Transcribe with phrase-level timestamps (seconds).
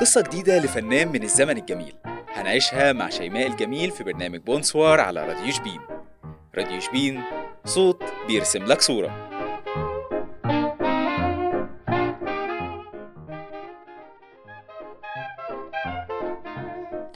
[0.00, 1.94] قصة جديدة لفنان من الزمن الجميل.
[2.34, 5.80] هنعيشها مع شيماء الجميل في برنامج بونسوار على راديو شبين.
[6.54, 7.22] راديو شبين
[7.64, 9.29] صوت بيرسم لك صورة.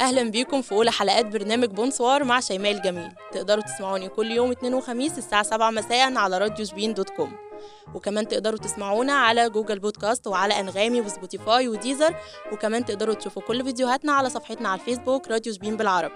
[0.04, 4.74] أهلا بيكم في أولى حلقات برنامج بونسوار مع شيماء الجميل تقدروا تسمعوني كل يوم اثنين
[4.74, 7.32] وخميس الساعة 7 مساء على راديو شبين dot com.
[7.94, 12.14] وكمان تقدروا تسمعونا على Google Podcast وعلى أنغامي و Spotify و Deezer.
[12.52, 16.14] وكمان تقدروا تشوفوا كل فيديوهاتنا على صفحتنا على الفيسبوك راديو شبين بالعربي.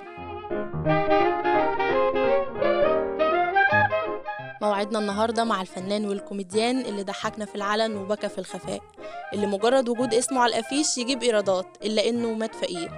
[4.63, 8.81] موعدنا النهارده مع الفنان والكوميديان اللي ضحكنا في العلن وبكى في الخفاء.
[9.33, 12.91] اللي مجرد وجود اسمه على الافيش يجيب إيرادات إلا إنه مات فقير.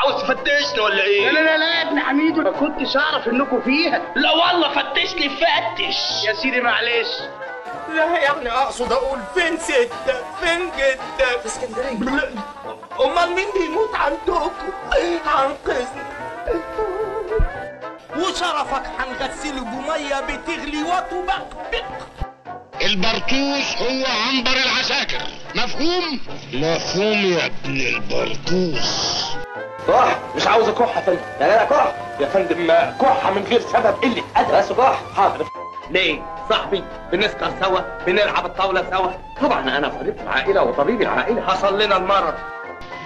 [0.00, 4.02] عاوز تفتشني ولا إيه؟ لا لا لا يا ابن حميد ما كنتش اعرف انكم فيها
[4.16, 7.08] لا والله فتشني فتش يا سيدي معلش
[7.94, 11.90] لا يعني أقصد أقول فين ستك؟ فين جدك؟ في اسكندرية
[13.04, 14.50] أمال مين بيموت عندكم؟
[15.38, 16.02] انقذني
[18.16, 21.84] وشرفك هنغسله بمية بتغلي وتبقبق
[22.82, 25.22] البرطوس هو عنبر العساكر
[25.54, 26.20] مفهوم؟
[26.52, 29.09] مفهوم يا ابن البرطوس
[29.88, 31.20] كح مش عاوز أكح يا فندم.
[31.40, 31.92] لا لا كح.
[32.20, 32.66] يا فندم
[33.00, 34.54] كحه من غير سبب قله أدب.
[34.54, 35.00] بس كح.
[35.16, 35.46] حاضر.
[35.90, 39.10] ليه؟ صاحبي بنسكر سوا بنلعب الطاولة سوا.
[39.42, 41.42] طبعا أنا فريق العائلة وطبيب العائلة.
[41.46, 42.34] حصل لنا المرض.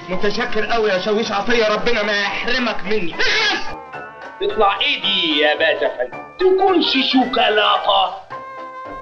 [0.09, 3.15] متشكر قوي يا شويش عطية ربنا ما يحرمك مني.
[4.41, 6.25] تطلع إيه دي يا باشا فندم.
[6.39, 8.15] تكونش شوكولاتة.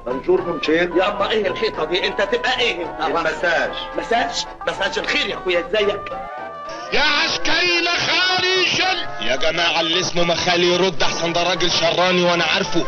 [0.07, 3.71] منشور ممشير يلا إيه الحيطة دي؟ أنت تبقى إيه؟ المساج.
[3.99, 4.45] مساج.
[4.69, 6.01] مساج الخير يا أخويا إزيك؟
[6.93, 9.27] يا عسكري مخالي شل.
[9.27, 12.87] يا جماعة اللي اسمه مخالي يرد أحسن ده راجل شراني وأنا عارفه.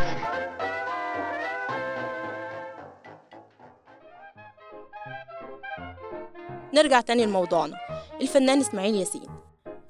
[6.73, 7.77] نرجع تاني لموضوعنا.
[8.21, 9.27] الفنان إسماعيل ياسين.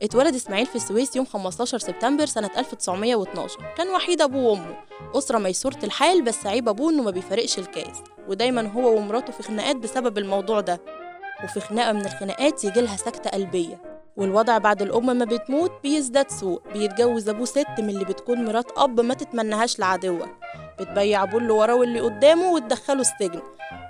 [0.01, 4.75] اتولد إسماعيل في السويس يوم 15 سبتمبر سنة 1912 كان وحيد أبوه وأمه.
[5.15, 8.01] أسرة ميسورة الحال بس عيب أبوه إنه ما بيفارقش الكاس.
[8.27, 10.81] ودايما هو ومراته في خناقات بسبب الموضوع ده.
[11.43, 13.84] وفي خناقة من الخناقات يجيلها سكتة قلبية.
[14.17, 18.99] والوضع بعد الأم ما بتموت بيزداد سوء بيتجوز أبوه ست من اللي بتكون مرات أب
[18.99, 20.27] ما تتمنهاش لعدوة
[20.79, 23.41] بتبيع أبوه اللي وراه واللي قدامه وتدخله السجن.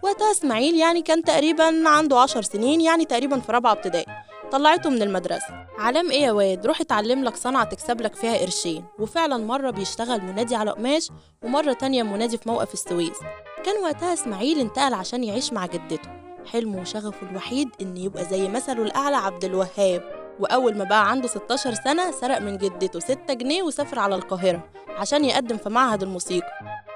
[0.03, 4.05] وقتها إسماعيل يعني كان تقريبا عنده عشر سنين يعني تقريبا في رابعة ابتدائي.
[4.51, 5.67] طلعته من المدرسة.
[5.77, 8.85] علام إيه يا واد؟ روح اتعلم لك صنعة تكسب لك فيها قرشين.
[8.99, 11.09] وفعلا مرة بيشتغل منادي على قماش
[11.43, 13.17] ومرة تانية منادي في موقف السويس.
[13.65, 16.24] كان وقتها إسماعيل انتقل عشان يعيش مع جدته.
[16.45, 20.03] حلمه وشغفه الوحيد إن يبقى زي مثله الأعلى عبد الوهاب.
[20.39, 24.63] وأول ما بقى عنده 16 سنة سرق من جدته 6 جنيه وسافر على القاهرة
[24.97, 26.51] عشان يقدم في معهد الموسيقى.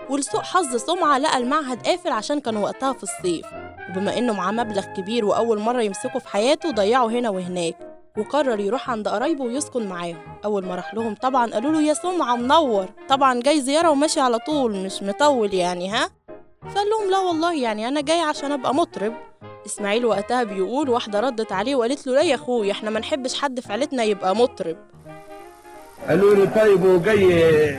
[0.10, 3.46] ولسوء حظ سمعة لقى المعهد قافل عشان كان وقتها في الصيف.
[3.90, 7.76] وبما إنه معاه مبلغ كبير وأول مرة يمسكه في حياته ضيعه هنا وهناك
[8.18, 10.18] وقرر يروح عند قرايبه ويسكن معاهم.
[10.46, 12.86] أول ما راح لهم طبعا قالوا له يا سمعة منور!
[13.10, 16.10] طبعا جاي زيارة وماشي على طول مش مطول يعني ها؟
[16.62, 19.14] فقال لهم لا والله يعني أنا جاي عشان أبقى مطرب.
[19.66, 23.60] إسماعيل وقتها بيقول واحدة ردت عليه وقالت له لا يا اخويا إحنا ما نحبش حد
[23.60, 24.76] في عيلتنا يبقى مطرب.
[26.10, 27.28] قالوا لي طيب وجاي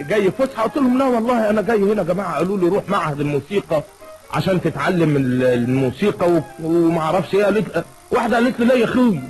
[0.03, 0.63] جاي فسحة.
[0.63, 2.37] قلت لهم لا والله أنا جاي هنا يا جماعة.
[2.37, 3.83] قالوا لي روح معهد الموسيقى
[4.31, 7.45] عشان تتعلم ال- الموسيقى وما أعرفش إيه.
[7.45, 9.23] قالت واحدة قالت لي لا يا اخويا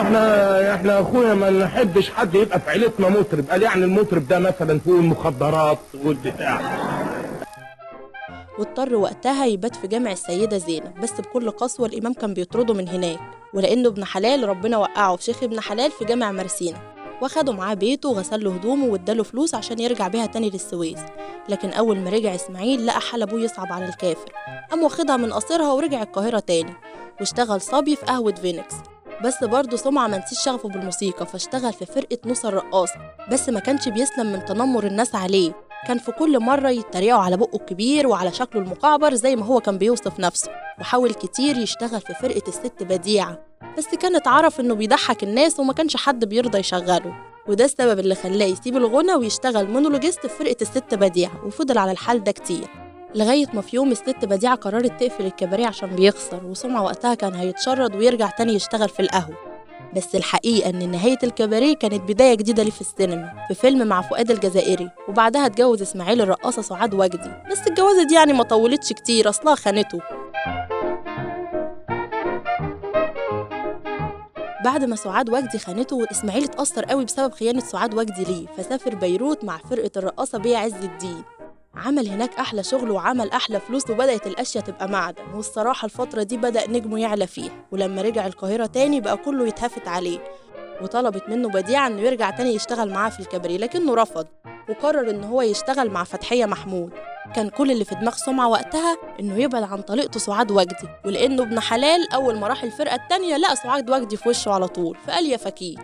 [0.00, 3.44] إحنا إحنا يا أخويا ما نحبش حد يبقى في عيلتنا مطرب.
[3.50, 6.60] قال يعني المطرب ده مثلا فوق المخدرات والبتاع.
[8.58, 13.20] واضطر وقتها يبات في جامع السيدة زينب بس بكل قسوة الإمام كان بيطرده من هناك
[13.54, 16.78] ولأنه ابن حلال ربنا وقعه في شيخ ابن حلال في جامع مرسينا.
[17.22, 20.98] واخده معاه بيته وغسل له هدومه واداله فلوس عشان يرجع بيها تاني للسويس.
[21.48, 24.32] لكن أول ما رجع إسماعيل لقى حال أبوه يصعب على الكافر.
[24.70, 26.74] قام واخدها من قصرها ورجع القاهرة تاني
[27.20, 28.74] واشتغل صبي في قهوة فينيكس.
[29.24, 32.98] بس برضه سمعة ما نسيش شغفه بالموسيقى فاشتغل في فرقة نصر الرقاصة.
[33.32, 35.65] بس ما كانش بيسلم من تنمر الناس عليه.
[35.86, 39.78] كان في كل مرة يتريقوا على بقه الكبير وعلى شكله المقعبر زي ما هو كان
[39.78, 40.50] بيوصف نفسه
[40.80, 43.38] وحاول كتير يشتغل في فرقة الست بديعة.
[43.78, 47.14] بس كان اتعرف إنه بيضحك الناس وما كانش حد بيرضى يشغله
[47.48, 52.24] وده السبب اللي خلاه يسيب الغنى ويشتغل مونولوجيست في فرقة الست بديعة وفضل على الحال
[52.24, 52.66] ده كتير.
[53.14, 57.96] لغاية ما في يوم الست بديعة قررت تقفل الكباريه عشان بيخسر وسمعة وقتها كان هيتشرد
[57.96, 59.36] ويرجع تاني يشتغل في القهوة.
[59.96, 64.30] بس الحقيقة إن نهاية الكباريه كانت بداية جديدة ليه في السينما في فيلم مع فؤاد
[64.30, 69.54] الجزائري وبعدها اتجوز إسماعيل الرقاصة سعاد وجدي بس الجوازة دي يعني ما طولتش كتير أصلها
[69.54, 69.98] خانته.
[74.64, 79.44] بعد ما سعاد وجدي خانته إسماعيل اتأثر قوي بسبب خيانة سعاد وجدي ليه فسافر بيروت
[79.44, 81.22] مع فرقة الرقاصة بيا عز الدين.
[81.76, 85.22] عمل هناك أحلى شغل وعمل أحلى فلوس وبدأت الأشياء تبقى معدن.
[85.34, 90.18] والصراحة الفترة دي بدأ نجمه يعلى فيها ولما رجع القاهرة تاني بقى كله يتهافت عليه.
[90.82, 94.26] وطلبت منه بديعة إنه يرجع تاني يشتغل معاها في الكباريه لكنه رفض
[94.68, 96.90] وقرر إن هو يشتغل مع فتحية محمود.
[97.34, 101.60] كان كل اللي في دماغ سمعة وقتها إنه يبعد عن طليقته سعاد وجدي ولأنه ابن
[101.60, 105.36] حلال أول ما راح الفرقة التانية لقى سعاد وجدي في وشه على طول فقال يا
[105.36, 105.78] فكيك.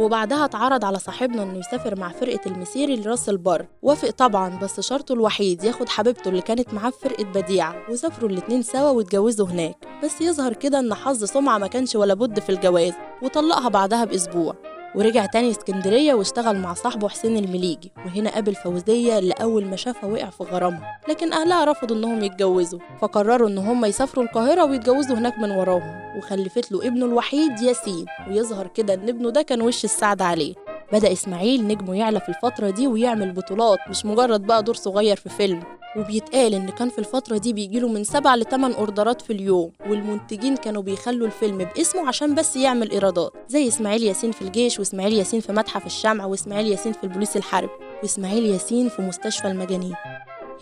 [0.00, 3.66] وبعدها اتعرض على صاحبنا انه يسافر مع فرقة المسيري لراس البر.
[3.82, 8.62] وافق طبعا بس شرطه الوحيد ياخد حبيبته اللي كانت معاه في فرقة بديعة وسافروا الاتنين
[8.62, 9.76] سوا واتجوزوا هناك.
[10.04, 12.92] بس يظهر كده إن حظ سمعة ما كانش ولا بد في الجواز
[13.22, 14.54] وطلقها بعدها بأسبوع.
[14.94, 20.10] ورجع تاني اسكندرية واشتغل مع صاحبه حسين المليجي وهنا قابل فوزية اللي أول ما شافها
[20.10, 25.38] وقع في غرامها لكن أهلها رفضوا إنهم يتجوزوا فقرروا إن هم يسافروا القاهرة ويتجوزوا هناك
[25.38, 30.22] من وراهم وخلفت له ابنه الوحيد ياسين ويظهر كده إن ابنه ده كان وش السعد
[30.22, 30.54] عليه.
[30.92, 35.28] بدأ إسماعيل نجمه يعلى في الفترة دي ويعمل بطولات مش مجرد بقى دور صغير في
[35.28, 35.62] فيلم.
[35.96, 40.82] وبيتقال إن كان في الفترة دي بيجيله من سبع لتمن أوردرات في اليوم والمنتجين كانوا
[40.82, 45.52] بيخلوا الفيلم باسمه عشان بس يعمل إيرادات زي إسماعيل ياسين في الجيش وإسماعيل ياسين في
[45.52, 47.72] متحف الشمع وإسماعيل ياسين في البوليس الحربي
[48.02, 49.94] وإسماعيل ياسين في مستشفى المجانين.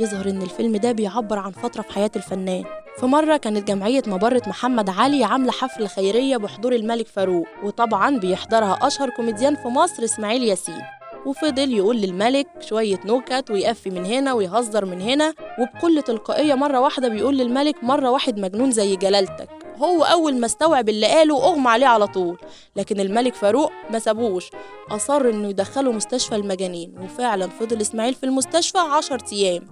[0.01, 2.65] يظهر إن الفيلم ده بيعبر عن فترة في حياة الفنان.
[3.01, 8.79] في مرة كانت جمعية مبرة محمد علي عاملة حفلة خيرية بحضور الملك فاروق وطبعا بيحضرها
[8.83, 10.98] أشهر كوميديان في مصر إسماعيل ياسين.
[11.27, 17.09] وفضل يقول للملك شوية نكت ويقفي من هنا ويهزر من هنا وبكل تلقائية مرة واحدة
[17.09, 19.49] بيقول للملك مرة واحد مجنون زي جلالتك.
[19.77, 22.39] هو أول ما استوعب اللي قاله أغمى عليه على طول.
[22.77, 24.51] لكن الملك فاروق ما سابوش.
[24.91, 29.63] أصر إنه يدخله مستشفى المجانين وفعلا فضل إسماعيل في المستشفى عشر أيام.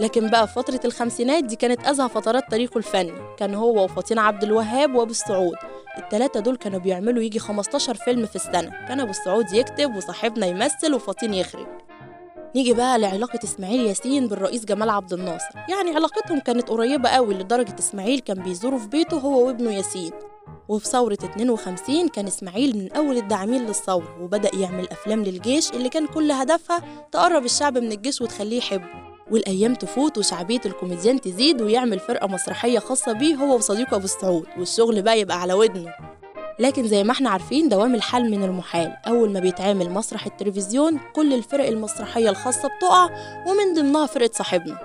[0.00, 3.12] لكن بقى في فترة الخمسينات دي كانت أزهى فترات تاريخه الفني.
[3.36, 5.56] كان هو وفاطين عبد الوهاب وأبو السعود.
[5.98, 8.70] التلاتة دول كانوا بيعملوا يجي 15 فيلم في السنة.
[8.88, 11.66] كان أبو السعود يكتب وصاحبنا يمثل وفاطين يخرج.
[12.56, 15.54] نيجي بقى لعلاقة إسماعيل ياسين بالرئيس جمال عبد الناصر.
[15.68, 20.12] يعني علاقتهم كانت قريبة قوي لدرجة إسماعيل كان بيزوره في بيته هو وابنه ياسين.
[20.68, 26.06] وفي ثورة 52 كان إسماعيل من أول الداعمين للثورة وبدأ يعمل أفلام للجيش اللي كان
[26.06, 29.07] كل هدفها تقرب الشعب من الجيش وتخليه يحبه.
[29.30, 35.02] والأيام تفوت وشعبية الكوميديان تزيد ويعمل فرقة مسرحية خاصة بيه هو وصديقه أبو السعود والشغل
[35.02, 35.94] بقى يبقى على ودنه.
[36.58, 38.96] لكن زي ما إحنا عارفين دوام الحال من المحال.
[39.06, 43.04] أول ما بيتعمل مسرح التلفزيون كل الفرق المسرحية الخاصة بتقع
[43.46, 44.78] ومن ضمنها فرقة صاحبنا.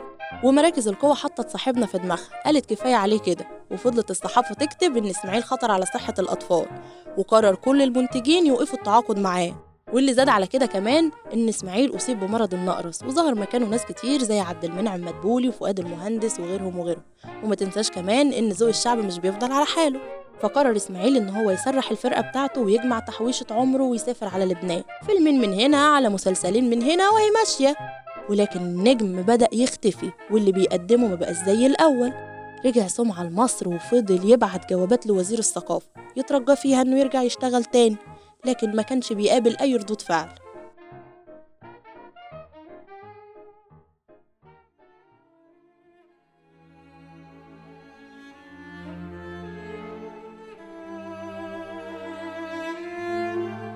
[0.43, 2.43] ومراكز القوة حطت صاحبنا في دماغها.
[2.45, 3.47] قالت كفاية عليه كده.
[3.71, 6.65] وفضلت الصحافة تكتب إن إسماعيل خطر على صحة الأطفال.
[7.17, 9.72] وقرر كل المنتجين يوقفوا التعاقد معاه.
[9.93, 14.39] واللي زاد على كده كمان إن إسماعيل أصيب بمرض النقرس وظهر مكانه ناس كتير زي
[14.39, 17.03] عبد المنعم مدبولي وفؤاد المهندس وغيرهم وغيرهم.
[17.43, 19.99] وما تنساش كمان إن ذوق الشعب مش بيفضل على حاله.
[20.41, 24.83] فقرر إسماعيل إن هو يسرح الفرقة بتاعته ويجمع تحويشة عمره ويسافر على لبنان.
[25.05, 27.75] فيلمين من هنا على مسلسلين من هنا وهي ماشية.
[28.29, 32.13] ولكن النجم بدأ يختفي واللي بيقدمه ما بقاش زي الأول.
[32.65, 37.97] رجع سمعة لمصر وفضل يبعت جوابات لوزير الثقافة يترجى فيها إنه يرجع يشتغل تاني.
[38.45, 40.29] لكن ما كانش بيقابل أي ردود فعل.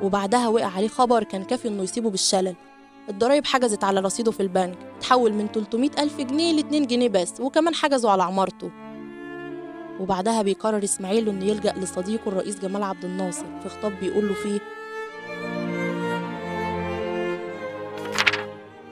[0.02, 2.56] وبعدها وقع عليه خبر كان كافي إنه يسيبه بالشلل.
[3.10, 7.42] الضرايب حجزت على رصيده في البنك اتحول من 300 ألف جنيه ل 2 جنيه بس
[7.42, 8.72] وكمان حجزوا على عمارته.
[10.00, 13.46] وبعدها بيقرر إسماعيل إنه يلجأ لصديقه الرئيس جمال عبد الناصر.
[13.64, 14.60] في خطاب بيقول له فيه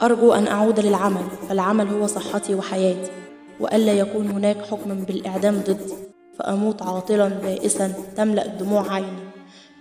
[0.01, 3.11] أرجو أن أعود للعمل فالعمل هو صحتي وحياتي
[3.59, 5.93] وألا يكون هناك حكم بالإعدام ضدي
[6.39, 9.25] فأموت عاطلا بائسا تملأ الدموع عيني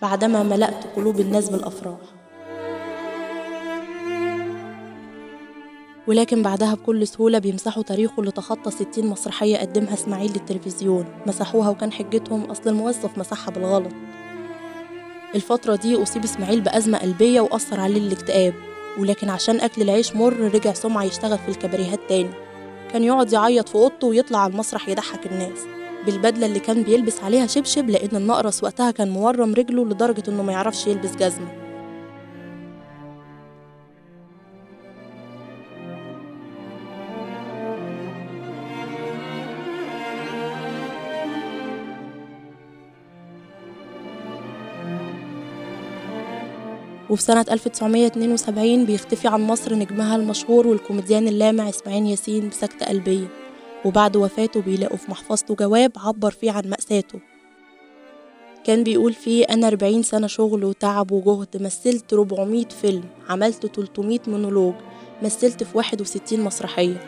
[0.02, 1.98] بعدما ملأت قلوب الناس بالأفراح.
[6.06, 11.04] ولكن بعدها بكل سهولة بيمسحوا تاريخه اللي تخطى 60 مسرحية قدمها إسماعيل للتلفزيون.
[11.26, 13.92] مسحوها وكان حجتهم أصل الموظف مسحها بالغلط.
[15.34, 18.54] الفترة دي أصيب إسماعيل بأزمة قلبية وأثر عليه الاكتئاب.
[18.98, 22.30] ولكن عشان أكل العيش مر رجع سمعة يشتغل في الكباريهات تاني.
[22.92, 25.58] كان يقعد يعيط في أوضته ويطلع على المسرح يضحك الناس.
[26.06, 30.52] بالبدلة اللي كان بيلبس عليها شبشب لأن النقرس وقتها كان مورم رجله لدرجة إنه ما
[30.52, 31.63] يعرفش يلبس جزمة.
[47.14, 53.26] وفي سنة 1972 بيختفي عن مصر نجمها المشهور والكوميديان اللامع إسماعيل ياسين بسكتة قلبية.
[53.84, 57.18] وبعد وفاته بيلاقوا في محفظته جواب عبر فيه عن مأساته.
[58.64, 64.74] كان بيقول فيه أنا 40 سنة شغل وتعب وجهد مثلت 400 فيلم عملت 300 مونولوج
[65.22, 67.00] مثلت في 61 مسرحية.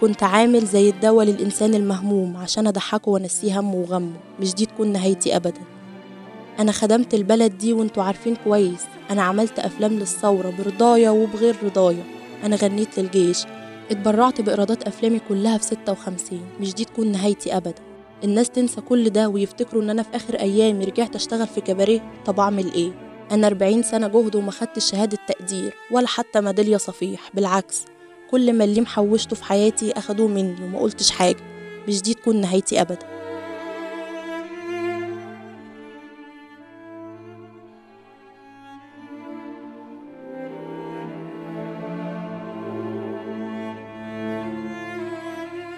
[0.00, 5.36] كنت عامل زي الدواء للإنسان المهموم عشان أضحكه وأنسيه همه وغمه مش دي تكون نهايتي
[5.36, 5.77] أبدا.
[6.58, 8.84] أنا خدمت البلد دي وانتوا عارفين كويس.
[9.10, 12.04] أنا عملت أفلام للثورة برضايا وبغير رضايا.
[12.44, 13.42] أنا غنيت للجيش.
[13.90, 17.74] اتبرعت بإيرادات أفلامي كلها في 56 مش دي تكون نهايتي أبدا.
[18.24, 22.12] الناس تنسى كل ده ويفتكروا إن أنا في آخر أيامي رجعت أشتغل في كباريه.
[22.26, 22.90] طب أعمل إيه؟
[23.32, 27.30] أنا 40 سنة جهد وما خدتش شهادة تقدير ولا حتى ميدالية صفيح.
[27.34, 27.84] بالعكس
[28.30, 31.40] كل ما اللي محوشته في حياتي أخدوه مني وما قلتش حاجة.
[31.88, 33.17] مش دي تكون نهايتي أبدا.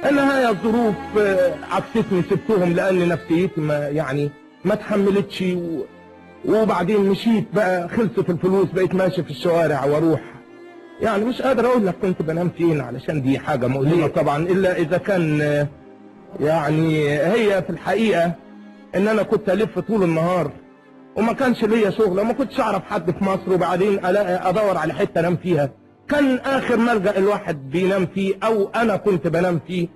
[0.08, 4.30] النهاية الظروف آه، عكستني سبتهم لأن نفسيتي ما يعني
[4.64, 5.80] ما تحملتش و...
[6.44, 10.20] وبعدين مشيت بقى خلصت الفلوس بقيت ماشي في الشوارع وأروح.
[11.00, 14.98] يعني مش قادر أقول لك كنت بنام فين علشان دي حاجة مؤلمة طبعا إلا إذا
[14.98, 15.66] كان آه،
[16.40, 18.32] يعني هي في الحقيقة
[18.94, 20.50] إن أنا كنت ألف طول النهار
[21.16, 25.18] وما كانش ليا شغل وما كنتش أعرف حد في مصر وبعدين الاقي أدور على حتة
[25.20, 25.70] أنام فيها.
[26.10, 29.88] كان آخر ملجأ الواحد بينام فيه أو أنا كنت بنام فيه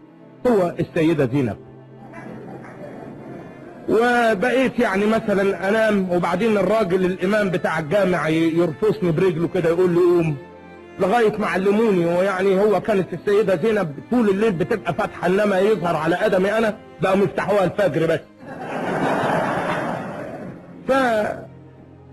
[0.47, 1.57] هو السيدة زينب.
[3.89, 10.37] وبقيت يعني مثلا أنام وبعدين الراجل الإمام بتاع الجامع يرفسني برجله كده يقول لي قوم.
[11.01, 16.17] لغاية ما علموني ويعني هو كانت السيدة زينب طول الليل بتبقى فاتحة إنما يظهر على
[16.17, 18.21] قدمي أنا بقى مفتحوها الفجر بس.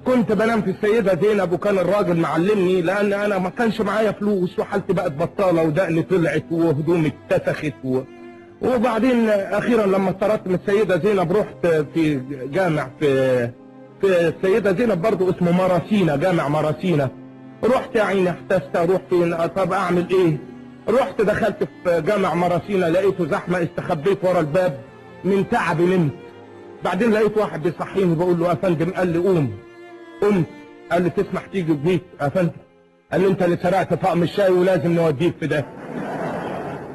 [0.05, 4.93] فكنت بنام في السيدة زينب وكان الراجل معلمني لأن أنا ما كانش معايا فلوس وحالتي
[4.93, 7.99] بقت بطالة ودقني طلعت وهدومي اتسخت و...
[8.61, 12.21] وبعدين أخيرا لما اضطرت من السيدة زينب رحت في
[12.53, 13.45] جامع في
[14.01, 17.09] في السيدة زينب برضو اسمه مراسينا جامع مراسينا.
[17.63, 20.37] رحت يا عيني احتست أروح فين طب أعمل إيه؟
[20.89, 24.77] رحت دخلت في جامع مراسينا لقيته زحمة استخبيت ورا الباب
[25.23, 26.11] من تعب نمت
[26.83, 29.51] بعدين لقيت واحد بيصحيني بقول له يا فندم قال لي قوم.
[30.21, 30.45] قمت
[30.91, 32.51] قال لي تسمح تيجي بيك يا فندم
[33.11, 35.65] قال لي أنت اللي سرقت طقم الشاي ولازم نوديك في ده.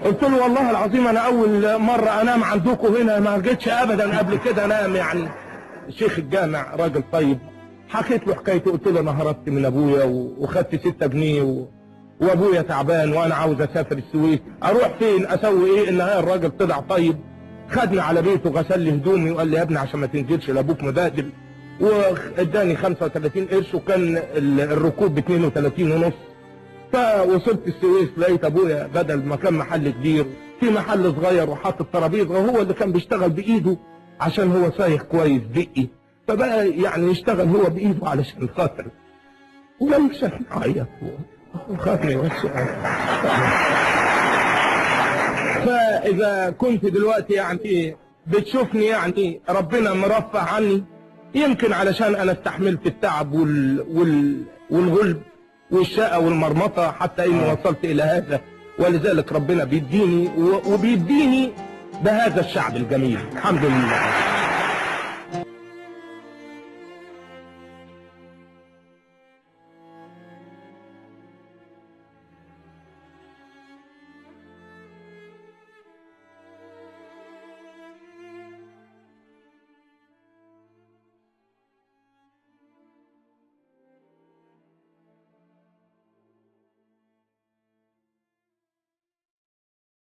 [0.04, 4.64] قلت له والله العظيم أنا أول مرة أنام عندكم هنا ما جيتش ابدا قبل كده
[4.64, 5.28] أنام يعني.
[5.90, 7.38] شيخ الجامع راجل طيب.
[7.88, 10.04] حكيت له حكايتي قلت له أنا هربت من أبويا
[10.38, 11.64] وخدت 6 جنيه و...
[12.20, 14.38] وأبويا تعبان وأنا عاوز أسافر السويس.
[14.64, 17.16] أروح فين؟ أسوي إيه؟ النهايه الراجل طلع طيب.
[17.70, 21.30] خدني على بيته غسل لي هدومي وقال لي يا ابني عشان ما تنزلش لأبوك مبهدل
[21.80, 26.12] واداني 35 قرش وكان ال- الركوب ب 32 ونص.
[26.92, 30.26] فوصلت السويس لقيت أبويا بدل ما كان محل كبير
[30.60, 33.76] في محل صغير وحاطط ترابيزة وهو اللي كان بيشتغل بإيده
[34.20, 35.86] عشان هو سايق كويس بقي
[36.28, 38.86] فبقى يعني يشتغل هو بإيده علشان خاطر.
[39.80, 40.86] ولما شافني عيط
[41.70, 42.30] وخافني بس
[45.66, 50.84] فإذا كنت دلوقتي يعني بتشوفني يعني ربنا مرفع عني
[51.36, 53.84] يمكن علشان أنا استحملت التعب وال...
[53.90, 54.42] وال...
[54.70, 55.22] والغلب
[55.70, 58.40] والشقة والمرمطة حتى إني وصلت إلى هذا.
[58.78, 60.30] ولذلك ربنا بيديني.
[60.66, 61.52] وبيديني
[62.04, 63.18] بهذا الشعب الجميل.
[63.32, 64.25] الحمد لله.